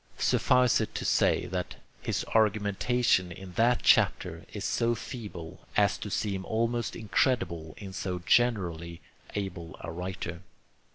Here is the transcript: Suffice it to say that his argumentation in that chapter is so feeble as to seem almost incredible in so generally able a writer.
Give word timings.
Suffice 0.17 0.81
it 0.81 0.95
to 0.95 1.05
say 1.05 1.45
that 1.45 1.75
his 2.01 2.25
argumentation 2.33 3.31
in 3.31 3.53
that 3.53 3.83
chapter 3.83 4.45
is 4.51 4.65
so 4.65 4.95
feeble 4.95 5.67
as 5.77 5.95
to 5.99 6.09
seem 6.09 6.43
almost 6.43 6.95
incredible 6.95 7.75
in 7.77 7.93
so 7.93 8.17
generally 8.17 8.99
able 9.35 9.77
a 9.81 9.91
writer. 9.91 10.41